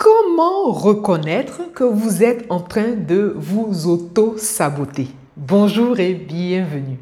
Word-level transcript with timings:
Comment 0.00 0.70
reconnaître 0.70 1.72
que 1.74 1.82
vous 1.82 2.22
êtes 2.22 2.46
en 2.50 2.60
train 2.60 2.92
de 2.92 3.34
vous 3.36 3.88
auto-saboter? 3.88 5.08
Bonjour 5.36 5.98
et 5.98 6.14
bienvenue. 6.14 6.98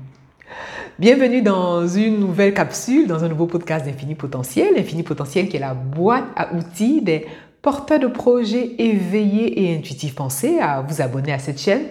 Bienvenue 0.99 1.43
dans 1.43 1.87
une 1.87 2.19
nouvelle 2.19 2.55
capsule, 2.55 3.07
dans 3.07 3.23
un 3.23 3.29
nouveau 3.29 3.45
podcast 3.45 3.85
d'Infini 3.85 4.15
Potentiel. 4.15 4.79
Infini 4.79 5.03
Potentiel 5.03 5.51
qui 5.51 5.59
est 5.59 5.61
la 5.61 5.75
boîte 5.75 6.25
à 6.37 6.55
outils 6.55 7.03
des 7.03 7.27
porteurs 7.61 8.01
de 8.01 8.07
projets 8.07 8.77
éveillés 8.79 9.65
et 9.65 9.77
intuitifs. 9.77 10.15
Pensez 10.15 10.59
à 10.59 10.81
vous 10.81 11.03
abonner 11.03 11.35
à 11.35 11.39
cette 11.39 11.61
chaîne 11.61 11.83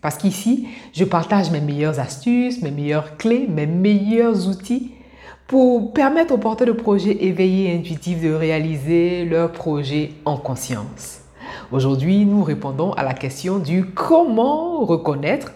parce 0.00 0.16
qu'ici, 0.16 0.68
je 0.94 1.04
partage 1.04 1.50
mes 1.50 1.60
meilleures 1.60 2.00
astuces, 2.00 2.62
mes 2.62 2.70
meilleures 2.70 3.18
clés, 3.18 3.46
mes 3.46 3.66
meilleurs 3.66 4.48
outils 4.48 4.92
pour 5.46 5.92
permettre 5.92 6.34
aux 6.34 6.38
porteurs 6.38 6.66
de 6.66 6.72
projets 6.72 7.24
éveillés 7.24 7.72
et 7.72 7.78
intuitifs 7.78 8.20
de 8.20 8.32
réaliser 8.32 9.24
leurs 9.24 9.52
projets 9.52 10.12
en 10.24 10.36
conscience. 10.36 11.20
Aujourd'hui, 11.70 12.24
nous 12.24 12.42
répondons 12.42 12.92
à 12.92 13.02
la 13.04 13.14
question 13.14 13.58
du 13.58 13.86
comment 13.86 14.84
reconnaître 14.84 15.52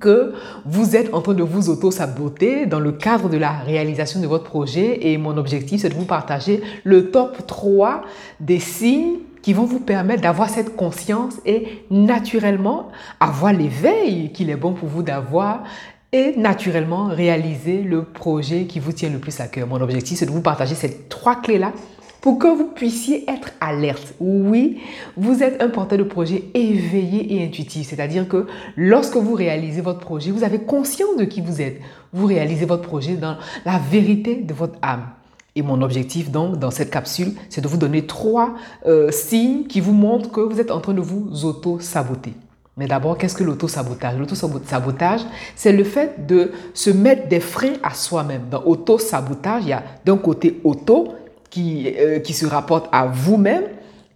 que 0.00 0.34
vous 0.64 0.96
êtes 0.96 1.14
en 1.14 1.20
train 1.20 1.34
de 1.34 1.42
vous 1.42 1.70
auto-saboter 1.70 2.66
dans 2.66 2.80
le 2.80 2.92
cadre 2.92 3.28
de 3.28 3.36
la 3.36 3.52
réalisation 3.52 4.20
de 4.20 4.26
votre 4.26 4.44
projet 4.44 5.08
et 5.08 5.18
mon 5.18 5.36
objectif 5.36 5.82
c'est 5.82 5.90
de 5.90 5.94
vous 5.94 6.06
partager 6.06 6.60
le 6.82 7.10
top 7.12 7.46
3 7.46 8.02
des 8.40 8.58
signes 8.58 9.18
qui 9.42 9.52
vont 9.52 9.64
vous 9.64 9.78
permettre 9.78 10.22
d'avoir 10.22 10.48
cette 10.48 10.74
conscience 10.74 11.34
et 11.46 11.84
naturellement 11.88 12.88
avoir 13.20 13.52
l'éveil 13.52 14.32
qu'il 14.32 14.50
est 14.50 14.56
bon 14.56 14.72
pour 14.72 14.88
vous 14.88 15.04
d'avoir 15.04 15.62
et 16.12 16.36
naturellement 16.36 17.08
réaliser 17.08 17.82
le 17.82 18.04
projet 18.04 18.64
qui 18.64 18.80
vous 18.80 18.92
tient 18.92 19.10
le 19.10 19.18
plus 19.18 19.40
à 19.40 19.48
cœur. 19.48 19.66
Mon 19.66 19.80
objectif, 19.80 20.18
c'est 20.18 20.26
de 20.26 20.30
vous 20.30 20.40
partager 20.40 20.74
ces 20.74 21.04
trois 21.08 21.36
clés-là 21.36 21.72
pour 22.20 22.38
que 22.38 22.48
vous 22.48 22.68
puissiez 22.74 23.28
être 23.30 23.50
alerte. 23.60 24.14
Oui, 24.18 24.80
vous 25.16 25.42
êtes 25.42 25.62
un 25.62 25.68
porteur 25.68 25.98
de 25.98 26.04
projet 26.04 26.44
éveillé 26.54 27.36
et 27.36 27.44
intuitif, 27.44 27.88
c'est-à-dire 27.88 28.26
que 28.26 28.46
lorsque 28.76 29.16
vous 29.16 29.34
réalisez 29.34 29.80
votre 29.80 30.00
projet, 30.00 30.32
vous 30.32 30.42
avez 30.42 30.58
conscience 30.58 31.16
de 31.16 31.24
qui 31.24 31.40
vous 31.40 31.60
êtes. 31.60 31.80
Vous 32.12 32.26
réalisez 32.26 32.66
votre 32.66 32.82
projet 32.82 33.14
dans 33.14 33.36
la 33.64 33.78
vérité 33.78 34.36
de 34.36 34.54
votre 34.54 34.78
âme. 34.82 35.06
Et 35.54 35.62
mon 35.62 35.80
objectif 35.82 36.30
donc 36.30 36.58
dans 36.58 36.70
cette 36.70 36.90
capsule, 36.90 37.32
c'est 37.48 37.60
de 37.60 37.68
vous 37.68 37.78
donner 37.78 38.06
trois 38.06 38.54
euh, 38.86 39.10
signes 39.10 39.64
qui 39.64 39.80
vous 39.80 39.92
montrent 39.92 40.30
que 40.30 40.40
vous 40.40 40.60
êtes 40.60 40.70
en 40.70 40.80
train 40.80 40.94
de 40.94 41.00
vous 41.00 41.44
auto-saboter. 41.44 42.32
Mais 42.78 42.86
d'abord, 42.86 43.16
qu'est-ce 43.16 43.34
que 43.34 43.44
l'auto-sabotage? 43.44 44.18
L'auto-sabotage, 44.18 45.22
c'est 45.54 45.72
le 45.72 45.82
fait 45.82 46.26
de 46.26 46.52
se 46.74 46.90
mettre 46.90 47.26
des 47.26 47.40
freins 47.40 47.76
à 47.82 47.94
soi-même. 47.94 48.48
Dans 48.50 48.62
auto-sabotage, 48.64 49.62
il 49.62 49.68
y 49.70 49.72
a 49.72 49.82
d'un 50.04 50.18
côté 50.18 50.60
auto 50.62 51.14
qui, 51.48 51.94
euh, 51.98 52.18
qui 52.18 52.34
se 52.34 52.44
rapporte 52.44 52.88
à 52.92 53.06
vous-même 53.06 53.64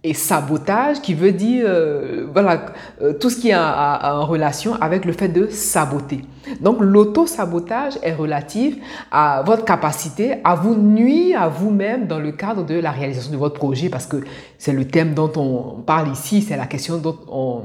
et 0.03 0.13
sabotage 0.13 0.99
qui 1.01 1.13
veut 1.13 1.31
dire 1.31 1.65
euh, 1.67 2.25
voilà 2.33 2.65
euh, 3.01 3.13
tout 3.13 3.29
ce 3.29 3.39
qui 3.39 3.49
est 3.49 3.55
en, 3.55 4.25
relation 4.25 4.73
avec 4.75 5.05
le 5.05 5.13
fait 5.13 5.27
de 5.27 5.47
saboter. 5.47 6.21
Donc 6.59 6.77
l'auto-sabotage 6.79 7.99
est 8.01 8.13
relatif 8.13 8.77
à 9.11 9.43
votre 9.45 9.63
capacité 9.63 10.35
à 10.43 10.55
vous 10.55 10.75
nuire 10.75 11.41
à 11.41 11.49
vous-même 11.49 12.07
dans 12.07 12.19
le 12.19 12.31
cadre 12.31 12.63
de 12.63 12.79
la 12.79 12.91
réalisation 12.91 13.31
de 13.31 13.37
votre 13.37 13.55
projet 13.55 13.89
parce 13.89 14.07
que 14.07 14.17
c'est 14.57 14.73
le 14.73 14.85
thème 14.85 15.13
dont 15.13 15.31
on 15.35 15.81
parle 15.81 16.11
ici, 16.11 16.41
c'est 16.41 16.57
la 16.57 16.65
question 16.65 16.97
dont 16.97 17.17
on 17.27 17.61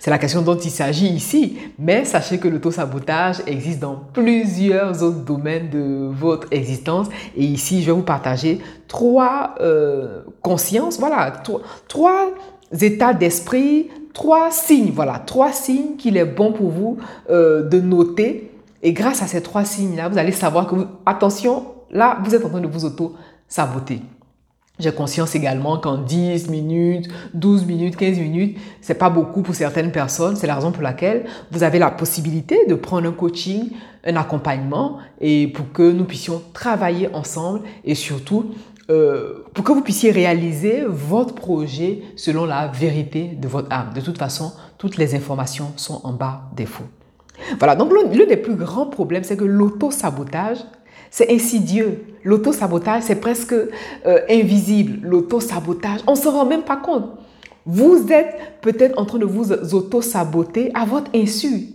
c'est 0.00 0.10
la 0.10 0.18
question 0.18 0.42
dont 0.42 0.56
il 0.56 0.70
s'agit 0.70 1.08
ici, 1.08 1.58
mais 1.78 2.04
sachez 2.04 2.38
que 2.38 2.48
l'auto-sabotage 2.48 3.42
existe 3.46 3.80
dans 3.80 3.96
plusieurs 4.12 5.02
autres 5.02 5.24
domaines 5.24 5.68
de 5.70 6.08
votre 6.10 6.48
existence. 6.50 7.08
Et 7.36 7.44
ici, 7.44 7.82
je 7.82 7.86
vais 7.86 7.92
vous 7.92 8.02
partager 8.02 8.60
trois 8.86 9.54
euh, 9.60 10.22
consciences, 10.42 10.98
voilà, 10.98 11.32
trois, 11.86 12.30
états 12.80 13.12
d'esprit, 13.12 13.88
trois 14.14 14.50
signes, 14.50 14.92
voilà, 14.92 15.18
trois 15.18 15.52
signes 15.52 15.96
qu'il 15.96 16.16
est 16.16 16.24
bon 16.24 16.52
pour 16.52 16.70
vous 16.70 16.98
euh, 17.30 17.68
de 17.68 17.80
noter. 17.80 18.50
Et 18.82 18.92
grâce 18.92 19.22
à 19.22 19.26
ces 19.26 19.42
trois 19.42 19.64
signes-là, 19.64 20.08
vous 20.08 20.18
allez 20.18 20.32
savoir 20.32 20.66
que, 20.66 20.76
attention, 21.04 21.66
là, 21.90 22.18
vous 22.24 22.34
êtes 22.34 22.44
en 22.44 22.48
train 22.48 22.60
de 22.60 22.68
vous 22.68 22.84
auto-saboter. 22.84 24.00
J'ai 24.78 24.92
conscience 24.92 25.34
également 25.34 25.78
qu'en 25.78 25.98
10 25.98 26.48
minutes, 26.48 27.08
12 27.34 27.66
minutes, 27.66 27.96
15 27.96 28.18
minutes, 28.18 28.58
c'est 28.80 28.94
pas 28.94 29.10
beaucoup 29.10 29.42
pour 29.42 29.54
certaines 29.54 29.90
personnes. 29.90 30.36
C'est 30.36 30.46
la 30.46 30.54
raison 30.54 30.70
pour 30.70 30.82
laquelle 30.82 31.26
vous 31.50 31.64
avez 31.64 31.78
la 31.80 31.90
possibilité 31.90 32.64
de 32.66 32.74
prendre 32.74 33.08
un 33.08 33.12
coaching, 33.12 33.70
un 34.04 34.16
accompagnement 34.16 34.98
et 35.20 35.48
pour 35.48 35.72
que 35.72 35.90
nous 35.90 36.04
puissions 36.04 36.40
travailler 36.52 37.08
ensemble 37.12 37.62
et 37.84 37.96
surtout 37.96 38.52
euh, 38.90 39.44
pour 39.52 39.64
que 39.64 39.72
vous 39.72 39.82
puissiez 39.82 40.12
réaliser 40.12 40.84
votre 40.86 41.34
projet 41.34 42.02
selon 42.16 42.46
la 42.46 42.68
vérité 42.68 43.36
de 43.38 43.48
votre 43.48 43.70
âme. 43.70 43.92
De 43.94 44.00
toute 44.00 44.16
façon, 44.16 44.52
toutes 44.78 44.96
les 44.96 45.14
informations 45.14 45.72
sont 45.76 46.00
en 46.04 46.12
bas 46.12 46.42
des 46.56 46.66
faux. 46.66 46.86
Voilà, 47.58 47.76
donc 47.76 47.92
l'un 47.92 48.26
des 48.26 48.36
plus 48.36 48.54
grands 48.54 48.86
problèmes, 48.86 49.24
c'est 49.24 49.36
que 49.36 49.44
l'auto-sabotage 49.44 50.58
c'est 51.10 51.30
insidieux. 51.30 52.04
L'auto-sabotage, 52.24 53.02
c'est 53.04 53.20
presque 53.20 53.54
euh, 53.54 54.20
invisible. 54.28 55.06
L'auto-sabotage, 55.06 56.00
on 56.06 56.12
ne 56.12 56.16
se 56.16 56.28
rend 56.28 56.44
même 56.44 56.62
pas 56.62 56.76
compte. 56.76 57.06
Vous 57.66 58.06
êtes 58.10 58.60
peut-être 58.62 58.98
en 58.98 59.04
train 59.04 59.18
de 59.18 59.26
vous 59.26 59.52
auto-saboter 59.52 60.70
à 60.74 60.84
votre 60.84 61.10
insu. 61.14 61.68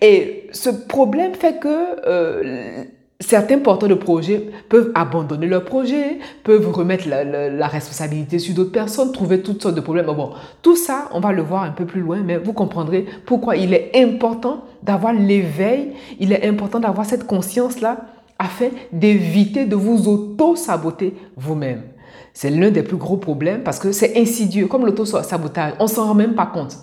Et 0.00 0.48
ce 0.52 0.70
problème 0.70 1.34
fait 1.34 1.58
que 1.58 1.68
euh, 2.06 2.84
certains 3.20 3.58
porteurs 3.58 3.88
de 3.88 3.94
projets 3.94 4.50
peuvent 4.68 4.92
abandonner 4.94 5.46
leur 5.46 5.64
projet, 5.64 6.18
peuvent 6.44 6.70
remettre 6.70 7.08
la, 7.08 7.66
responsabilité 7.66 8.38
sur 8.38 8.54
d'autres 8.54 8.72
personnes, 8.72 9.12
trouver 9.12 9.42
toutes 9.42 9.60
sortes 9.60 9.74
de 9.74 9.80
problèmes. 9.80 10.06
Bon, 10.06 10.30
tout 10.62 10.76
ça, 10.76 11.08
on 11.12 11.20
va 11.20 11.32
le 11.32 11.42
voir 11.42 11.64
un 11.64 11.70
peu 11.70 11.84
plus 11.84 12.00
loin, 12.00 12.22
mais 12.24 12.36
vous 12.36 12.52
comprendrez 12.52 13.06
pourquoi 13.26 13.56
il 13.56 13.74
est 13.74 13.90
important 13.96 14.64
d'avoir 14.82 15.12
l'éveil, 15.12 15.92
il 16.20 16.32
est 16.32 16.46
important 16.46 16.78
d'avoir 16.78 17.04
cette 17.04 17.26
conscience-là 17.26 17.98
afin 18.38 18.68
d'éviter 18.92 19.66
de 19.66 19.76
vous 19.76 20.08
auto-saboter 20.08 21.14
vous-même. 21.36 21.82
C'est 22.32 22.50
l'un 22.50 22.70
des 22.70 22.82
plus 22.82 22.96
gros 22.96 23.16
problèmes 23.16 23.62
parce 23.62 23.78
que 23.78 23.92
c'est 23.92 24.16
insidieux, 24.16 24.66
comme 24.66 24.86
l'auto-sabotage. 24.86 25.74
On 25.80 25.86
s'en 25.86 26.06
rend 26.06 26.14
même 26.14 26.34
pas 26.34 26.46
compte. 26.46 26.76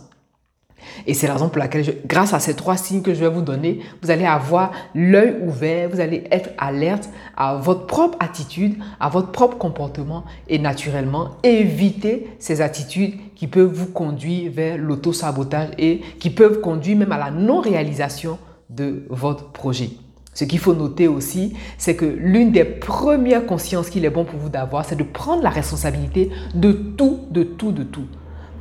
Et 1.08 1.14
c'est 1.14 1.28
la 1.28 1.34
raison 1.34 1.50
pour 1.50 1.60
laquelle, 1.60 2.02
grâce 2.06 2.34
à 2.34 2.40
ces 2.40 2.56
trois 2.56 2.78
signes 2.78 3.02
que 3.02 3.14
je 3.14 3.20
vais 3.20 3.30
vous 3.30 3.42
donner, 3.42 3.80
vous 4.02 4.12
allez 4.12 4.26
avoir 4.26 4.72
l'œil 4.94 5.38
ouvert, 5.46 5.90
vous 5.90 6.00
allez 6.00 6.26
être 6.32 6.52
alerte 6.58 7.10
à 7.36 7.56
votre 7.56 7.86
propre 7.86 8.18
attitude, 8.20 8.76
à 9.00 9.10
votre 9.10 9.32
propre 9.32 9.58
comportement 9.58 10.24
et 10.48 10.60
naturellement 10.60 11.32
éviter 11.44 12.28
ces 12.40 12.62
attitudes 12.62 13.16
qui 13.36 13.48
peuvent 13.48 13.72
vous 13.72 13.92
conduire 13.92 14.52
vers 14.52 14.78
l'auto-sabotage 14.78 15.70
et 15.78 16.02
qui 16.20 16.30
peuvent 16.30 16.62
conduire 16.62 16.98
même 16.98 17.12
à 17.12 17.18
la 17.18 17.32
non-réalisation 17.32 18.38
de 18.70 19.06
votre 19.10 19.52
projet. 19.52 19.90
Ce 20.36 20.44
qu'il 20.44 20.60
faut 20.60 20.76
noter 20.76 21.08
aussi, 21.08 21.54
c'est 21.78 21.96
que 21.96 22.06
l'une 22.06 22.52
des 22.52 22.66
premières 22.66 23.46
consciences 23.46 23.90
qu'il 23.90 24.04
est 24.04 24.10
bon 24.10 24.26
pour 24.26 24.38
vous 24.38 24.50
d'avoir, 24.50 24.84
c'est 24.84 24.98
de 24.98 25.04
prendre 25.04 25.42
la 25.42 25.50
responsabilité 25.50 26.30
de 26.54 26.74
tout, 26.74 27.22
de 27.32 27.44
tout, 27.44 27.72
de 27.72 27.84
tout. 27.84 28.06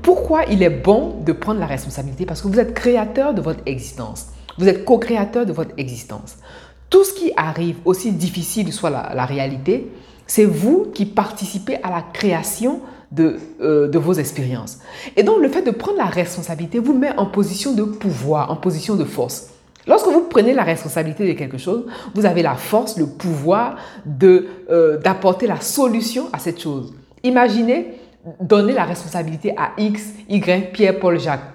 Pourquoi 0.01 0.45
il 0.45 0.63
est 0.63 0.71
bon 0.71 1.21
de 1.27 1.33
prendre 1.33 1.59
la 1.59 1.67
responsabilité? 1.67 2.27
Parce 2.27 2.43
que 2.43 2.49
vous 2.49 2.61
êtes 2.61 2.75
créateur 2.75 3.35
de 3.35 3.41
votre 3.41 3.61
existence. 3.67 4.29
Vous 4.57 4.69
êtes 4.69 4.85
co-créateur 4.85 5.47
de 5.47 5.53
votre 5.53 5.73
existence. 5.77 6.37
Tout 6.91 7.03
ce 7.03 7.13
qui 7.13 7.33
arrive, 7.37 7.77
aussi 7.85 8.13
difficile 8.13 8.73
soit 8.73 8.91
la, 8.91 9.27
réalité, 9.27 9.91
c'est 10.29 10.45
vous 10.45 10.93
qui 10.95 11.07
participez 11.07 11.83
à 11.83 11.91
la 11.91 12.03
création 12.03 12.83
de, 13.11 13.39
euh, 13.61 13.89
de, 13.89 13.99
vos 13.99 14.13
expériences. 14.13 14.79
Et 15.17 15.25
donc 15.25 15.41
le 15.41 15.49
fait 15.49 15.63
de 15.63 15.73
prendre 15.73 15.99
la 15.99 16.05
responsabilité 16.05 16.79
vous 16.79 16.95
met 16.95 17.17
en 17.17 17.27
position 17.27 17.73
de 17.73 17.83
pouvoir, 17.83 18.53
en 18.53 18.57
position 18.57 18.95
de 18.95 19.05
force. 19.05 19.54
Lorsque 19.87 20.07
vous 20.07 20.23
prenez 20.23 20.55
la 20.55 20.63
responsabilité 20.63 21.27
de 21.29 21.39
quelque 21.39 21.59
chose, 21.59 21.87
vous 22.15 22.25
avez 22.25 22.43
la 22.43 22.55
force, 22.55 22.99
le 22.99 23.07
pouvoir 23.07 23.77
euh, 24.23 24.99
d'apporter 24.99 25.47
la 25.47 25.61
solution 25.61 26.29
à 26.33 26.39
cette 26.39 26.61
chose. 26.61 26.95
Imaginez 27.23 27.95
donner 28.41 28.73
la 28.73 28.85
responsabilité 28.85 29.55
à 29.57 29.73
X, 29.77 30.15
Y, 30.29 30.73
Pierre, 30.73 30.99
Paul, 30.99 31.19
Jacques. 31.19 31.54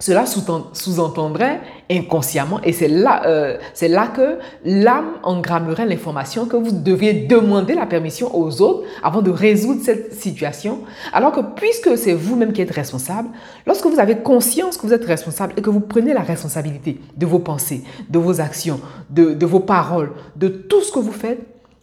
Cela 0.00 0.24
sous-entendrait 0.24 1.60
inconsciemment, 1.90 2.58
et 2.64 2.72
c'est 2.72 2.88
là, 2.88 3.22
euh, 3.26 3.58
c'est 3.74 3.88
là 3.88 4.06
que 4.06 4.38
l'âme 4.64 5.10
engrammerait 5.22 5.84
l'information 5.84 6.46
que 6.46 6.56
vous 6.56 6.72
deviez 6.72 7.12
demander 7.12 7.74
la 7.74 7.84
permission 7.84 8.34
aux 8.34 8.62
autres 8.62 8.86
avant 9.02 9.20
de 9.20 9.30
résoudre 9.30 9.82
cette 9.84 10.14
situation. 10.14 10.80
Alors 11.12 11.32
que 11.32 11.40
puisque 11.54 11.98
c'est 11.98 12.14
vous-même 12.14 12.54
qui 12.54 12.62
êtes 12.62 12.70
responsable, 12.70 13.28
lorsque 13.66 13.84
vous 13.84 14.00
avez 14.00 14.16
conscience 14.16 14.78
que 14.78 14.86
vous 14.86 14.94
êtes 14.94 15.04
responsable 15.04 15.52
et 15.58 15.60
que 15.60 15.68
vous 15.68 15.80
prenez 15.80 16.14
la 16.14 16.22
responsabilité 16.22 16.98
de 17.18 17.26
vos 17.26 17.38
pensées, 17.38 17.82
de 18.08 18.18
vos 18.18 18.40
actions, 18.40 18.80
de, 19.10 19.34
de 19.34 19.46
vos 19.46 19.60
paroles, 19.60 20.12
de 20.34 20.48
tout 20.48 20.80
ce 20.80 20.92
que 20.92 20.98
vous 20.98 21.12
faites, 21.12 21.40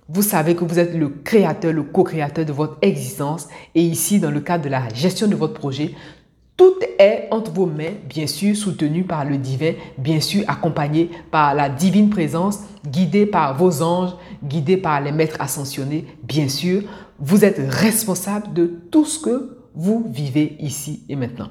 vous 0.10 0.22
savez 0.22 0.56
que 0.56 0.64
vous 0.64 0.80
êtes 0.80 0.96
le 0.96 1.10
créateur, 1.10 1.74
le 1.74 1.84
co-créateur 1.84 2.46
de 2.46 2.54
votre 2.54 2.78
existence. 2.82 3.50
Et 3.76 3.82
ici, 3.82 4.20
dans 4.20 4.32
le 4.32 4.40
cadre 4.40 4.64
de 4.64 4.70
la 4.70 4.88
gestion 4.94 5.28
de 5.28 5.36
votre 5.36 5.54
projet, 5.54 5.96
Tout 6.58 6.74
est 6.98 7.28
entre 7.30 7.52
vos 7.52 7.68
mains, 7.68 7.94
bien 8.10 8.26
sûr, 8.26 8.56
soutenu 8.56 9.04
par 9.04 9.24
le 9.24 9.38
divin, 9.38 9.74
bien 10.00 10.20
sûr, 10.20 10.44
accompagné 10.48 11.12
par 11.30 11.54
la 11.54 11.70
divine 11.70 12.10
présence, 12.10 12.62
guidé 12.84 13.28
par 13.28 13.56
vos 13.56 13.84
anges, 13.84 14.16
guidé 14.44 14.76
par 14.76 15.00
les 15.00 15.12
maîtres 15.12 15.40
ascensionnés, 15.40 16.06
bien 16.24 16.50
sûr. 16.50 16.82
Vous 17.20 17.46
êtes 17.46 17.60
responsable 17.60 18.54
de 18.54 18.66
tout 18.90 19.06
ce 19.06 19.20
que 19.20 19.58
vous 19.76 20.04
vivez 20.10 20.58
ici 20.60 21.04
et 21.08 21.16
maintenant. 21.16 21.50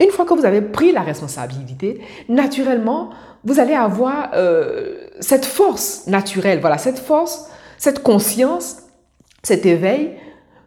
Une 0.00 0.10
fois 0.10 0.24
que 0.24 0.34
vous 0.34 0.44
avez 0.44 0.62
pris 0.62 0.92
la 0.92 1.02
responsabilité, 1.02 2.00
naturellement, 2.28 3.10
vous 3.42 3.58
allez 3.58 3.74
avoir 3.74 4.30
euh, 4.34 5.08
cette 5.18 5.44
force 5.44 6.06
naturelle, 6.06 6.60
voilà, 6.60 6.78
cette 6.78 7.00
force, 7.00 7.50
cette 7.76 8.04
conscience, 8.04 8.76
cet 9.42 9.66
éveil 9.66 10.12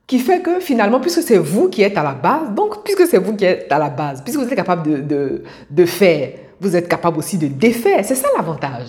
qui 0.07 0.19
fait 0.19 0.41
que 0.41 0.61
finalement, 0.61 1.01
puisque 1.01 1.21
c'est 1.21 1.37
vous 1.37 1.67
qui 1.69 1.81
êtes 1.81 1.97
à 1.97 2.03
la 2.03 2.13
base, 2.13 2.53
donc 2.55 2.83
puisque 2.83 3.05
c'est 3.05 3.17
vous 3.17 3.35
qui 3.35 3.43
êtes 3.43 3.69
à 3.71 3.77
la 3.77 3.89
base, 3.89 4.21
puisque 4.21 4.39
vous 4.39 4.45
êtes 4.45 4.55
capable 4.55 5.05
de, 5.05 5.43
de, 5.69 5.85
faire, 5.85 6.29
vous 6.61 6.75
êtes 6.77 6.87
capable 6.87 7.17
aussi 7.17 7.37
de 7.37 7.47
défaire. 7.47 8.03
C'est 8.05 8.15
ça 8.15 8.29
l'avantage. 8.37 8.87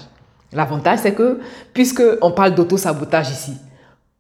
L'avantage, 0.53 1.01
c'est 1.03 1.13
que, 1.13 1.41
puisque 1.75 2.03
on 2.23 2.31
parle 2.31 2.55
d'auto-sabotage 2.55 3.31
ici, 3.31 3.53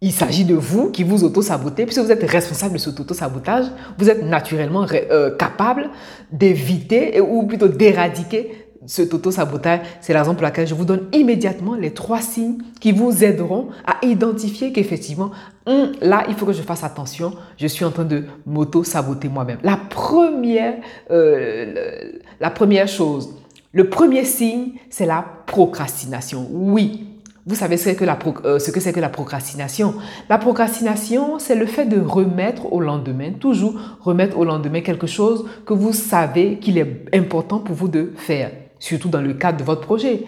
il 0.01 0.13
s'agit 0.13 0.45
de 0.45 0.55
vous 0.55 0.91
qui 0.91 1.05
vous 1.05 1.25
auto-sabotez, 1.25 1.85
puisque 1.85 2.01
vous 2.01 2.13
êtes 2.13 2.29
responsable 2.29 2.75
de 2.75 2.79
cet 2.79 2.99
auto-sabotage, 3.01 3.67
vous 3.97 4.11
êtes 4.11 4.23
naturellement 4.25 4.85
euh, 4.93 5.37
capable 5.37 5.91
d'éviter 6.33 7.21
ou 7.21 7.47
plutôt 7.47 7.69
d'éradiquer 7.69 8.68
ce 8.87 9.03
auto-sabotage, 9.03 9.81
c'est 10.01 10.13
la 10.13 10.21
raison 10.21 10.35
pour 10.35 10.43
laquelle 10.43 10.67
je 10.67 10.75
vous 10.75 10.85
donne 10.85 11.09
immédiatement 11.13 11.75
les 11.75 11.93
trois 11.93 12.21
signes 12.21 12.59
qui 12.81 12.93
vous 12.93 13.25
aideront 13.25 13.69
à 13.87 14.05
identifier 14.05 14.73
qu'effectivement, 14.73 15.31
hum, 15.67 15.93
là, 16.01 16.25
il 16.29 16.35
faut 16.35 16.47
que 16.47 16.53
je 16.53 16.63
fasse 16.63 16.85
attention, 16.85 17.33
je 17.57 17.67
suis 17.67 17.85
en 17.85 17.91
train 17.91 18.05
de 18.05 18.25
m'auto-saboter 18.47 19.29
moi-même. 19.29 19.59
La 19.63 19.77
première, 19.77 20.77
euh, 21.11 22.13
la 22.41 22.51
première 22.51 22.89
chose, 22.89 23.35
le 23.73 23.89
premier 23.89 24.25
signe, 24.25 24.73
c'est 24.91 25.07
la 25.07 25.25
procrastination. 25.47 26.49
Oui, 26.51 27.09
vous 27.49 27.55
savez 27.55 27.77
euh, 27.77 28.59
ce 28.59 28.71
que 28.71 28.79
c'est 28.79 28.93
que 28.93 29.01
la 29.01 29.09
procrastination. 29.09 29.95
La 30.29 30.37
procrastination, 30.37 31.39
c'est 31.39 31.55
le 31.55 31.65
fait 31.67 31.87
de 31.87 31.99
remettre 31.99 32.73
au 32.73 32.81
lendemain, 32.81 33.33
toujours 33.33 33.75
remettre 34.01 34.39
au 34.39 34.45
lendemain 34.45 34.83
quelque 34.83 35.07
chose 35.07 35.47
que 35.65 35.73
vous 35.73 35.95
savez 35.95 36.59
qu'il 36.59 36.77
est 36.77 37.07
important 37.15 37.59
pour 37.59 37.75
vous 37.75 37.89
de 37.89 38.13
faire 38.17 38.51
surtout 38.79 39.09
dans 39.09 39.21
le 39.21 39.35
cadre 39.35 39.59
de 39.59 39.65
votre 39.65 39.81
projet. 39.83 40.25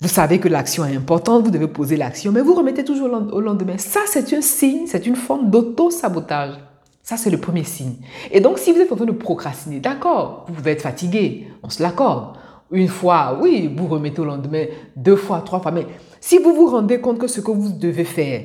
Vous 0.00 0.08
savez 0.08 0.38
que 0.38 0.48
l'action 0.48 0.84
est 0.84 0.94
importante, 0.94 1.44
vous 1.44 1.50
devez 1.50 1.66
poser 1.66 1.96
l'action, 1.96 2.30
mais 2.30 2.40
vous 2.40 2.54
remettez 2.54 2.84
toujours 2.84 3.10
au 3.32 3.40
lendemain. 3.40 3.78
Ça, 3.78 4.00
c'est 4.06 4.32
un 4.32 4.40
signe, 4.40 4.86
c'est 4.86 5.06
une 5.06 5.16
forme 5.16 5.50
d'auto-sabotage. 5.50 6.54
Ça, 7.02 7.16
c'est 7.16 7.30
le 7.30 7.38
premier 7.38 7.64
signe. 7.64 7.96
Et 8.30 8.40
donc, 8.40 8.58
si 8.58 8.70
vous 8.70 8.78
êtes 8.78 8.92
en 8.92 8.96
train 8.96 9.06
de 9.06 9.12
procrastiner, 9.12 9.80
d'accord, 9.80 10.44
vous 10.46 10.54
pouvez 10.54 10.72
être 10.72 10.82
fatigué, 10.82 11.48
on 11.62 11.70
se 11.70 11.82
l'accorde. 11.82 12.36
Une 12.70 12.86
fois, 12.86 13.38
oui, 13.40 13.74
vous 13.74 13.86
remettez 13.86 14.20
au 14.20 14.26
lendemain, 14.26 14.66
deux 14.94 15.16
fois, 15.16 15.40
trois 15.40 15.58
fois, 15.60 15.72
mais 15.72 15.86
si 16.20 16.38
vous 16.38 16.54
vous 16.54 16.66
rendez 16.66 17.00
compte 17.00 17.18
que 17.18 17.26
ce 17.26 17.40
que 17.40 17.50
vous 17.50 17.72
devez 17.72 18.04
faire 18.04 18.42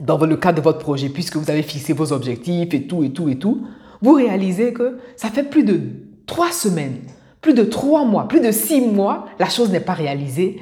dans 0.00 0.18
le 0.18 0.36
cadre 0.36 0.58
de 0.58 0.62
votre 0.62 0.80
projet, 0.80 1.08
puisque 1.08 1.36
vous 1.36 1.50
avez 1.50 1.62
fixé 1.62 1.92
vos 1.92 2.12
objectifs 2.12 2.74
et 2.74 2.86
tout, 2.86 3.02
et 3.02 3.10
tout, 3.10 3.28
et 3.28 3.38
tout, 3.38 3.62
vous 4.02 4.12
réalisez 4.12 4.72
que 4.72 4.98
ça 5.16 5.28
fait 5.28 5.44
plus 5.44 5.64
de 5.64 5.80
trois 6.26 6.50
semaines 6.50 6.98
plus 7.46 7.54
de 7.54 7.62
trois 7.62 8.04
mois, 8.04 8.26
plus 8.26 8.40
de 8.40 8.50
six 8.50 8.80
mois, 8.80 9.26
la 9.38 9.48
chose 9.48 9.70
n'est 9.70 9.78
pas 9.78 9.92
réalisée. 9.92 10.60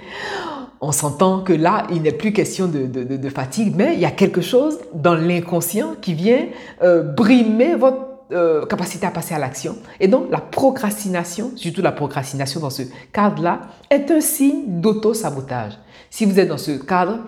On 0.82 0.92
s'entend 0.92 1.40
que 1.40 1.54
là, 1.54 1.86
il 1.90 2.02
n'est 2.02 2.12
plus 2.12 2.34
question 2.34 2.66
de, 2.68 3.28
fatigue, 3.30 3.72
mais 3.74 3.94
il 3.94 4.00
y 4.00 4.04
a 4.04 4.10
quelque 4.10 4.42
chose 4.42 4.78
dans 4.92 5.14
l'inconscient 5.14 5.94
qui 6.02 6.12
vient 6.12 6.44
euh, 6.82 7.02
brimer 7.02 7.74
votre 7.74 7.96
euh, 8.32 8.66
capacité 8.66 9.06
à 9.06 9.10
passer 9.10 9.34
à 9.34 9.38
l'action. 9.38 9.76
Et 9.98 10.08
donc, 10.08 10.26
la 10.30 10.40
procrastination, 10.40 11.52
surtout 11.56 11.80
la 11.80 11.92
procrastination 11.92 12.60
dans 12.60 12.68
ce 12.68 12.82
cadre-là, 13.14 13.62
est 13.88 14.10
un 14.10 14.20
signe 14.20 14.64
d'auto-sabotage. 14.82 15.72
Si 16.10 16.26
vous 16.26 16.38
êtes 16.38 16.48
dans 16.48 16.58
ce 16.58 16.72
cadre, 16.72 17.20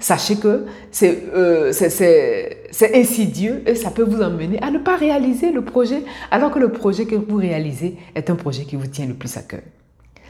sachez 0.00 0.36
que 0.36 0.66
euh, 1.02 1.72
c'est 1.72 2.94
insidieux 2.94 3.62
et 3.66 3.74
ça 3.74 3.90
peut 3.90 4.02
vous 4.02 4.22
emmener 4.22 4.62
à 4.62 4.70
ne 4.70 4.78
pas 4.78 4.96
réaliser 4.96 5.52
le 5.52 5.62
projet 5.62 6.02
alors 6.30 6.50
que 6.50 6.58
le 6.58 6.70
projet 6.70 7.06
que 7.06 7.14
vous 7.14 7.36
réalisez 7.36 7.96
est 8.14 8.30
un 8.30 8.36
projet 8.36 8.64
qui 8.64 8.76
vous 8.76 8.86
tient 8.86 9.06
le 9.06 9.14
plus 9.14 9.36
à 9.36 9.42
cœur. 9.42 9.60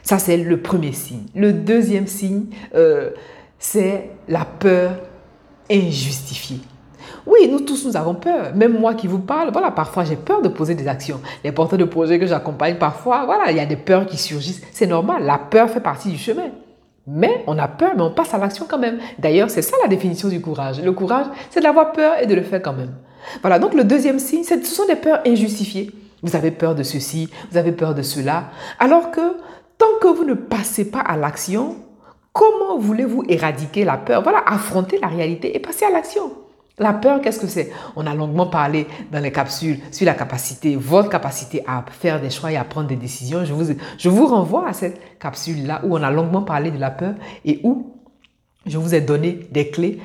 Ça, 0.03 0.19
c'est 0.19 0.37
le 0.37 0.61
premier 0.61 0.93
signe. 0.93 1.25
Le 1.35 1.53
deuxième 1.53 2.07
signe, 2.07 2.45
euh, 2.75 3.11
c'est 3.59 4.11
la 4.29 4.45
peur 4.45 4.99
injustifiée. 5.71 6.61
Oui, 7.27 7.49
nous 7.51 7.61
tous, 7.61 7.87
nous 7.87 7.97
avons 7.97 8.15
peur. 8.15 8.55
Même 8.55 8.79
moi 8.79 8.95
qui 8.95 9.07
vous 9.07 9.19
parle, 9.19 9.51
voilà, 9.51 9.71
parfois 9.71 10.05
j'ai 10.05 10.17
peur 10.17 10.43
de 10.43 10.49
poser 10.49 10.75
des 10.75 10.89
actions. 10.89 11.21
Les 11.43 11.53
porteurs 11.53 11.79
de 11.79 11.85
projets 11.85 12.19
que 12.19 12.27
j'accompagne, 12.27 12.77
parfois, 12.77 13.25
voilà, 13.25 13.51
il 13.51 13.57
y 13.57 13.61
a 13.61 13.67
des 13.67 13.77
peurs 13.77 14.05
qui 14.05 14.19
surgissent. 14.19 14.61
C'est 14.73 14.87
normal, 14.87 15.25
la 15.25 15.39
peur 15.39 15.71
fait 15.71 15.81
partie 15.81 16.11
du 16.11 16.19
chemin. 16.19 16.51
Mais 17.07 17.45
on 17.47 17.59
a 17.59 17.69
peur, 17.69 17.93
mais 17.97 18.03
on 18.03 18.11
passe 18.11 18.33
à 18.33 18.39
l'action 18.39 18.67
quand 18.69 18.79
même. 18.79 18.99
D'ailleurs, 19.19 19.51
c'est 19.51 19.63
ça 19.63 19.77
la 19.83 19.89
définition 19.89 20.29
du 20.29 20.41
courage. 20.41 20.81
Le 20.81 20.93
courage, 20.93 21.27
c'est 21.51 21.61
d'avoir 21.61 21.93
peur 21.93 22.15
et 22.21 22.27
de 22.27 22.35
le 22.35 22.43
faire 22.43 22.63
quand 22.63 22.73
même. 22.73 22.95
Voilà, 23.43 23.59
donc 23.59 23.75
le 23.75 23.85
deuxième 23.85 24.19
signe, 24.19 24.45
ce 24.45 24.61
sont 24.63 24.87
des 24.87 24.97
peurs 24.97 25.21
injustifiées. 25.27 25.91
Vous 26.23 26.37
avez 26.37 26.51
peur 26.51 26.75
de 26.75 26.83
ceci, 26.83 27.29
vous 27.51 27.59
avez 27.59 27.73
peur 27.73 27.95
de 27.95 28.03
cela. 28.03 28.45
Alors 28.79 29.11
que 29.11 29.37
tant 29.77 29.99
que 30.01 30.09
vous 30.09 30.25
ne 30.25 30.35
passez 30.35 30.91
pas 30.91 31.01
à 31.01 31.17
l'action, 31.17 31.77
comment 32.33 32.79
voulez-vous 32.79 33.25
éradiquer 33.29 33.85
la 33.85 33.99
peur? 33.99 34.23
Voilà, 34.23 34.43
affronter 34.47 34.99
la 34.99 35.09
réalité 35.09 35.55
et 35.55 35.61
passer 35.61 35.85
à 35.85 35.91
l'action. 35.91 36.33
La 36.79 36.93
peur, 36.93 37.21
qu'est-ce 37.21 37.39
que 37.39 37.47
c'est? 37.47 37.71
On 37.95 38.05
a 38.05 38.15
longuement 38.17 38.47
parlé 38.47 38.89
dans 39.13 39.21
les 39.21 39.31
capsules 39.31 39.79
sur 39.93 40.07
la 40.07 40.15
capacité, 40.15 40.75
votre 40.75 41.09
capacité 41.09 41.63
à 41.69 41.85
faire 41.89 42.21
des 42.21 42.31
choix 42.31 42.51
et 42.51 42.57
à 42.57 42.65
prendre 42.65 42.89
des 42.89 42.97
décisions. 42.97 43.45
Je 43.45 44.09
vous, 44.09 44.27
renvoie 44.27 44.67
à 44.67 44.73
cette 44.73 45.19
capsule-là 45.21 45.83
où 45.85 45.97
on 45.97 46.03
a 46.03 46.11
longuement 46.11 46.43
parlé 46.43 46.73
de 46.73 46.79
la 46.79 46.91
peur 46.91 47.15
et 47.45 47.61
où 47.63 47.95
je 48.67 48.77
vous 48.77 48.93
ai 48.93 49.01
donné 49.01 49.47
des 49.53 49.71
clés 49.71 50.01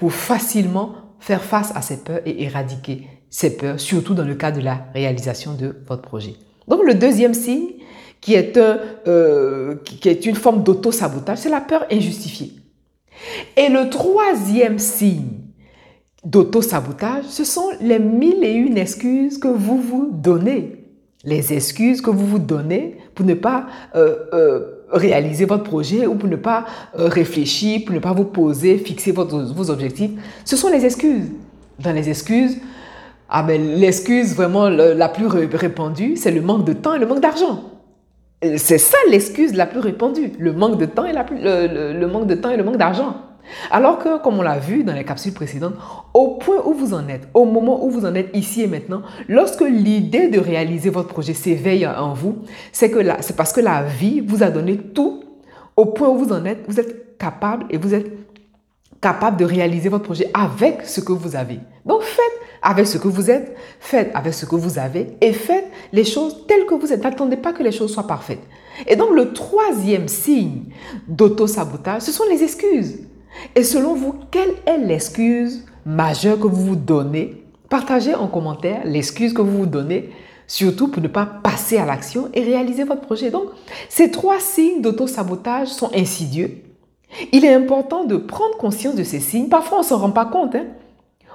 pour 0.00 0.12
facilement 0.12 0.94
faire 1.20 1.42
face 1.42 1.72
à 1.76 1.82
ces 1.82 2.02
peurs 2.02 2.20
et 2.26 2.42
éradiquer 2.42 3.06
ces 3.30 3.56
peurs, 3.56 3.78
surtout 3.78 4.14
dans 4.14 4.24
le 4.24 4.34
cas 4.34 4.50
de 4.50 4.60
la 4.60 4.86
réalisation 4.94 5.54
de 5.54 5.76
votre 5.86 6.02
projet. 6.02 6.34
Donc 6.66 6.80
le 6.84 6.94
deuxième 6.94 7.34
signe, 7.34 7.74
qui 8.20 8.34
est, 8.34 8.56
un, 8.56 8.78
euh, 9.06 9.76
qui 9.84 10.08
est 10.08 10.26
une 10.26 10.34
forme 10.34 10.64
d'auto-sabotage, 10.64 11.38
c'est 11.38 11.48
la 11.48 11.60
peur 11.60 11.86
injustifiée. 11.92 12.54
Et 13.56 13.68
le 13.68 13.88
troisième 13.88 14.78
signe, 14.78 15.27
d'auto-sabotage, 16.24 17.24
ce 17.28 17.44
sont 17.44 17.70
les 17.80 17.98
mille 17.98 18.42
et 18.42 18.52
une 18.52 18.76
excuses 18.76 19.38
que 19.38 19.48
vous 19.48 19.80
vous 19.80 20.10
donnez. 20.12 20.84
Les 21.24 21.52
excuses 21.52 22.00
que 22.00 22.10
vous 22.10 22.26
vous 22.26 22.38
donnez 22.38 22.98
pour 23.14 23.26
ne 23.26 23.34
pas 23.34 23.66
euh, 23.94 24.16
euh, 24.32 24.60
réaliser 24.92 25.44
votre 25.44 25.64
projet 25.64 26.06
ou 26.06 26.14
pour 26.14 26.28
ne 26.28 26.36
pas 26.36 26.64
euh, 26.98 27.08
réfléchir, 27.08 27.82
pour 27.84 27.94
ne 27.94 28.00
pas 28.00 28.12
vous 28.12 28.24
poser, 28.24 28.78
fixer 28.78 29.12
vos 29.12 29.70
objectifs. 29.70 30.12
Ce 30.44 30.56
sont 30.56 30.68
les 30.68 30.84
excuses. 30.84 31.26
Dans 31.80 31.92
les 31.92 32.08
excuses, 32.08 32.58
ah 33.28 33.42
ben, 33.42 33.60
l'excuse 33.76 34.34
vraiment 34.34 34.68
la 34.68 35.08
plus 35.08 35.26
répandue, 35.26 36.16
c'est 36.16 36.32
le 36.32 36.40
manque 36.40 36.64
de 36.64 36.72
temps 36.72 36.94
et 36.94 36.98
le 36.98 37.06
manque 37.06 37.20
d'argent. 37.20 37.62
C'est 38.56 38.78
ça 38.78 38.96
l'excuse 39.10 39.54
la 39.54 39.66
plus 39.66 39.80
répandue, 39.80 40.32
le 40.38 40.52
manque 40.52 40.78
de 40.78 40.86
temps 40.86 41.04
et 41.04 41.12
la 41.12 41.24
le 41.28 42.06
manque 42.06 42.26
de 42.26 42.34
temps 42.34 42.50
et 42.50 42.56
le 42.56 42.64
manque 42.64 42.78
d'argent. 42.78 43.27
Alors 43.70 43.98
que, 43.98 44.22
comme 44.22 44.38
on 44.38 44.42
l'a 44.42 44.58
vu 44.58 44.84
dans 44.84 44.94
les 44.94 45.04
capsules 45.04 45.32
précédentes, 45.32 45.74
au 46.14 46.36
point 46.36 46.62
où 46.64 46.74
vous 46.74 46.94
en 46.94 47.08
êtes, 47.08 47.28
au 47.34 47.44
moment 47.44 47.84
où 47.84 47.90
vous 47.90 48.04
en 48.04 48.14
êtes 48.14 48.30
ici 48.34 48.62
et 48.62 48.66
maintenant, 48.66 49.02
lorsque 49.28 49.62
l'idée 49.62 50.28
de 50.28 50.38
réaliser 50.38 50.90
votre 50.90 51.08
projet 51.08 51.34
s'éveille 51.34 51.86
en 51.86 52.14
vous, 52.14 52.38
c'est 52.72 52.90
que 52.90 53.00
c'est 53.20 53.36
parce 53.36 53.52
que 53.52 53.60
la 53.60 53.82
vie 53.82 54.20
vous 54.20 54.42
a 54.42 54.50
donné 54.50 54.76
tout. 54.76 55.22
Au 55.76 55.86
point 55.86 56.08
où 56.08 56.16
vous 56.18 56.32
en 56.32 56.44
êtes, 56.44 56.64
vous 56.66 56.80
êtes 56.80 57.18
capable 57.18 57.66
et 57.70 57.78
vous 57.78 57.94
êtes 57.94 58.10
capable 59.00 59.36
de 59.36 59.44
réaliser 59.44 59.88
votre 59.88 60.04
projet 60.04 60.28
avec 60.34 60.82
ce 60.84 61.00
que 61.00 61.12
vous 61.12 61.36
avez. 61.36 61.60
Donc 61.86 62.02
faites 62.02 62.24
avec 62.62 62.86
ce 62.86 62.98
que 62.98 63.08
vous 63.08 63.30
êtes, 63.30 63.56
faites 63.78 64.10
avec 64.14 64.34
ce 64.34 64.44
que 64.44 64.56
vous 64.56 64.78
avez 64.78 65.16
et 65.20 65.32
faites 65.32 65.66
les 65.92 66.04
choses 66.04 66.46
telles 66.46 66.66
que 66.66 66.74
vous 66.74 66.92
êtes. 66.92 67.02
N'attendez 67.02 67.36
pas 67.36 67.52
que 67.52 67.62
les 67.62 67.72
choses 67.72 67.92
soient 67.92 68.06
parfaites. 68.06 68.42
Et 68.86 68.96
donc 68.96 69.10
le 69.12 69.32
troisième 69.32 70.08
signe 70.08 70.64
d'auto-sabotage, 71.06 72.02
ce 72.02 72.12
sont 72.12 72.24
les 72.28 72.42
excuses. 72.42 73.07
Et 73.54 73.62
selon 73.62 73.94
vous, 73.94 74.14
quelle 74.30 74.54
est 74.66 74.78
l'excuse 74.78 75.64
majeure 75.84 76.38
que 76.38 76.46
vous 76.46 76.64
vous 76.64 76.76
donnez? 76.76 77.44
Partagez 77.68 78.14
en 78.14 78.28
commentaire 78.28 78.82
l'excuse 78.84 79.34
que 79.34 79.42
vous 79.42 79.58
vous 79.58 79.66
donnez, 79.66 80.10
surtout 80.46 80.88
pour 80.88 81.02
ne 81.02 81.08
pas 81.08 81.26
passer 81.26 81.76
à 81.76 81.84
l'action 81.84 82.30
et 82.32 82.42
réaliser 82.42 82.84
votre 82.84 83.02
projet. 83.02 83.30
Donc, 83.30 83.48
ces 83.88 84.10
trois 84.10 84.40
signes 84.40 84.80
d'auto-sabotage 84.80 85.68
sont 85.68 85.90
insidieux. 85.94 86.62
Il 87.32 87.44
est 87.44 87.54
important 87.54 88.04
de 88.04 88.16
prendre 88.16 88.56
conscience 88.56 88.94
de 88.94 89.04
ces 89.04 89.20
signes. 89.20 89.48
Parfois, 89.48 89.78
on 89.78 89.82
ne 89.82 89.86
s'en 89.86 89.98
rend 89.98 90.10
pas 90.10 90.26
compte. 90.26 90.54
Hein. 90.54 90.66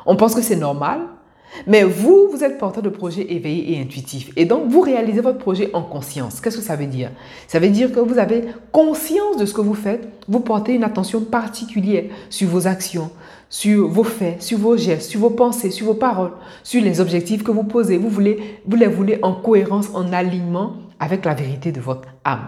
On 0.05 0.15
pense 0.15 0.35
que 0.35 0.41
c'est 0.41 0.55
normal, 0.55 1.01
mais 1.67 1.83
vous, 1.83 2.29
vous 2.31 2.43
êtes 2.43 2.57
porteur 2.57 2.83
de 2.83 2.89
projet 2.89 3.25
éveillé 3.31 3.73
et 3.73 3.81
intuitif. 3.81 4.31
Et 4.35 4.45
donc, 4.45 4.67
vous 4.67 4.81
réalisez 4.81 5.21
votre 5.21 5.37
projet 5.37 5.69
en 5.73 5.81
conscience. 5.81 6.41
Qu'est-ce 6.41 6.57
que 6.57 6.63
ça 6.63 6.75
veut 6.75 6.87
dire? 6.87 7.11
Ça 7.47 7.59
veut 7.59 7.69
dire 7.69 7.91
que 7.91 7.99
vous 7.99 8.17
avez 8.17 8.43
conscience 8.71 9.37
de 9.37 9.45
ce 9.45 9.53
que 9.53 9.61
vous 9.61 9.73
faites. 9.73 10.07
Vous 10.27 10.39
portez 10.39 10.73
une 10.73 10.83
attention 10.83 11.21
particulière 11.21 12.05
sur 12.29 12.49
vos 12.49 12.67
actions, 12.67 13.11
sur 13.49 13.87
vos 13.87 14.03
faits, 14.03 14.41
sur 14.41 14.57
vos 14.57 14.77
gestes, 14.77 15.11
sur 15.11 15.19
vos 15.19 15.29
pensées, 15.29 15.71
sur 15.71 15.85
vos 15.85 15.93
paroles, 15.93 16.33
sur 16.63 16.81
les 16.81 16.99
objectifs 16.99 17.43
que 17.43 17.51
vous 17.51 17.63
posez. 17.63 17.97
Vous, 17.97 18.09
voulez, 18.09 18.59
vous 18.65 18.75
les 18.75 18.87
voulez 18.87 19.19
en 19.21 19.33
cohérence, 19.33 19.89
en 19.93 20.11
alignement 20.11 20.73
avec 20.99 21.25
la 21.25 21.33
vérité 21.33 21.71
de 21.71 21.81
votre 21.81 22.07
âme. 22.23 22.47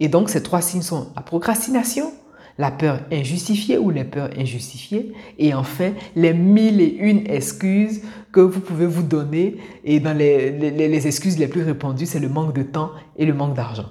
Et 0.00 0.08
donc, 0.08 0.28
ces 0.28 0.42
trois 0.42 0.60
signes 0.60 0.82
sont 0.82 1.08
la 1.16 1.22
procrastination, 1.22 2.12
la 2.58 2.70
peur 2.70 3.00
injustifiée 3.12 3.78
ou 3.78 3.90
les 3.90 4.04
peurs 4.04 4.30
injustifiées, 4.38 5.12
et 5.38 5.54
enfin, 5.54 5.92
les 6.14 6.32
mille 6.32 6.80
et 6.80 6.96
une 6.98 7.26
excuses 7.30 8.02
que 8.32 8.40
vous 8.40 8.60
pouvez 8.60 8.86
vous 8.86 9.02
donner. 9.02 9.56
Et 9.84 10.00
dans 10.00 10.16
les, 10.16 10.50
les 10.50 11.06
excuses 11.06 11.38
les 11.38 11.48
plus 11.48 11.62
répandues, 11.62 12.06
c'est 12.06 12.20
le 12.20 12.28
manque 12.28 12.54
de 12.54 12.62
temps 12.62 12.90
et 13.16 13.26
le 13.26 13.34
manque 13.34 13.54
d'argent. 13.54 13.90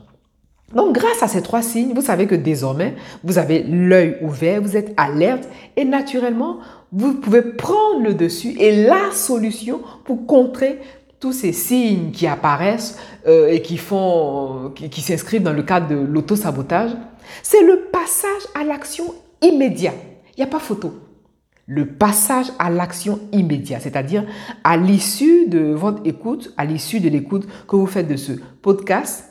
Donc, 0.74 0.96
grâce 0.96 1.22
à 1.22 1.28
ces 1.28 1.44
trois 1.44 1.62
signes, 1.62 1.94
vous 1.94 2.02
savez 2.02 2.26
que 2.26 2.36
désormais, 2.36 2.96
vous 3.24 3.38
avez 3.38 3.64
l'œil 3.64 4.18
ouvert, 4.22 4.62
vous 4.62 4.76
êtes 4.76 4.94
alerte 4.98 5.48
et 5.78 5.86
naturellement, 5.86 6.58
vous 6.92 7.14
pouvez 7.14 7.42
prendre 7.42 8.04
le 8.04 8.14
dessus 8.14 8.56
et 8.60 8.86
la 8.86 9.12
solution 9.12 9.82
pour 10.04 10.26
contrer 10.26 10.80
tous 11.20 11.32
ces 11.32 11.54
signes 11.54 12.12
qui 12.12 12.28
apparaissent 12.28 12.98
euh, 13.28 13.48
et 13.48 13.62
qui 13.62 13.78
font, 13.78 14.72
qui, 14.76 15.02
s'inscrivent 15.02 15.44
dans 15.44 15.54
le 15.54 15.64
cadre 15.64 15.88
de 15.88 15.96
l'auto-sabotage, 15.96 16.92
c'est 17.42 17.64
le 17.64 17.88
passage 17.92 18.44
à 18.54 18.64
l'action 18.64 19.16
immédiate. 19.42 19.96
Il 20.36 20.42
n'y 20.42 20.44
a 20.44 20.52
pas 20.52 20.60
photo. 20.60 20.94
Le 21.66 21.86
passage 21.86 22.48
à 22.60 22.70
l'action 22.70 23.22
immédiate, 23.32 23.82
c'est-à-dire 23.84 24.26
à 24.64 24.76
l'issue 24.76 25.48
de 25.48 25.74
votre 25.74 26.02
écoute, 26.06 26.54
à 26.58 26.66
l'issue 26.66 27.00
de 27.00 27.08
l'écoute 27.08 27.48
que 27.68 27.76
vous 27.78 27.86
faites 27.86 28.08
de 28.08 28.18
ce 28.18 28.34
podcast, 28.62 29.30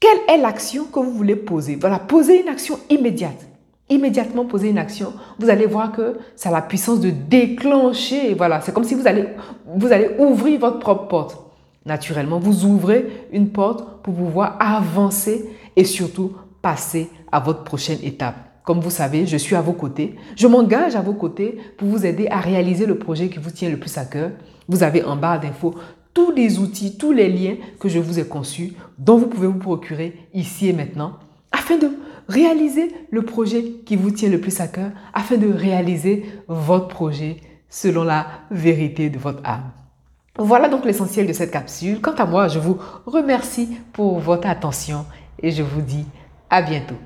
quelle 0.00 0.18
est 0.28 0.40
l'action 0.40 0.84
que 0.84 1.00
vous 1.00 1.12
voulez 1.12 1.34
poser? 1.34 1.74
Voilà, 1.74 1.98
posez 1.98 2.42
une 2.42 2.48
action 2.48 2.78
immédiate. 2.88 3.46
Immédiatement 3.90 4.44
poser 4.44 4.68
une 4.68 4.78
action, 4.78 5.14
vous 5.38 5.48
allez 5.48 5.66
voir 5.66 5.92
que 5.92 6.18
ça 6.36 6.50
a 6.50 6.52
la 6.52 6.62
puissance 6.62 7.00
de 7.00 7.10
déclencher. 7.10 8.34
Voilà, 8.34 8.60
c'est 8.60 8.72
comme 8.72 8.84
si 8.84 8.94
vous 8.94 9.08
allez, 9.08 9.24
vous 9.66 9.90
allez 9.90 10.10
ouvrir 10.18 10.60
votre 10.60 10.78
propre 10.78 11.08
porte. 11.08 11.38
Naturellement, 11.86 12.38
vous 12.38 12.66
ouvrez 12.66 13.26
une 13.32 13.48
porte 13.48 14.02
pour 14.02 14.14
pouvoir 14.14 14.58
avancer 14.60 15.48
et 15.74 15.84
surtout 15.84 16.34
passer 16.60 17.08
à 17.32 17.40
votre 17.40 17.64
prochaine 17.64 17.98
étape. 18.02 18.36
Comme 18.64 18.80
vous 18.80 18.90
savez, 18.90 19.26
je 19.26 19.36
suis 19.36 19.56
à 19.56 19.62
vos 19.62 19.72
côtés. 19.72 20.16
Je 20.36 20.46
m'engage 20.46 20.94
à 20.94 21.00
vos 21.00 21.14
côtés 21.14 21.56
pour 21.78 21.88
vous 21.88 22.04
aider 22.04 22.28
à 22.28 22.38
réaliser 22.38 22.84
le 22.84 22.98
projet 22.98 23.28
qui 23.28 23.38
vous 23.38 23.50
tient 23.50 23.70
le 23.70 23.78
plus 23.78 23.96
à 23.96 24.04
cœur. 24.04 24.32
Vous 24.68 24.82
avez 24.82 25.02
en 25.02 25.16
barre 25.16 25.40
d'infos 25.40 25.74
tous 26.12 26.32
les 26.32 26.58
outils, 26.58 26.98
tous 26.98 27.12
les 27.12 27.28
liens 27.28 27.56
que 27.78 27.88
je 27.88 27.98
vous 27.98 28.18
ai 28.18 28.24
conçus, 28.24 28.74
dont 28.98 29.16
vous 29.18 29.28
pouvez 29.28 29.46
vous 29.46 29.58
procurer 29.58 30.28
ici 30.34 30.68
et 30.68 30.72
maintenant, 30.72 31.14
afin 31.52 31.78
de 31.78 31.90
réaliser 32.28 32.92
le 33.10 33.22
projet 33.22 33.62
qui 33.86 33.96
vous 33.96 34.10
tient 34.10 34.28
le 34.28 34.40
plus 34.40 34.60
à 34.60 34.68
cœur, 34.68 34.90
afin 35.14 35.36
de 35.36 35.50
réaliser 35.50 36.26
votre 36.48 36.88
projet 36.88 37.36
selon 37.70 38.04
la 38.04 38.26
vérité 38.50 39.10
de 39.10 39.18
votre 39.18 39.40
âme. 39.48 39.70
Voilà 40.38 40.68
donc 40.68 40.84
l'essentiel 40.84 41.26
de 41.26 41.32
cette 41.32 41.50
capsule. 41.50 42.00
Quant 42.00 42.14
à 42.14 42.26
moi, 42.26 42.48
je 42.48 42.58
vous 42.58 42.78
remercie 43.06 43.76
pour 43.92 44.18
votre 44.18 44.46
attention 44.46 45.06
et 45.42 45.50
je 45.50 45.62
vous 45.62 45.80
dis 45.80 46.04
à 46.50 46.62
bientôt. 46.62 46.96